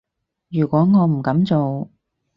[0.49, 1.87] 如果我唔噉做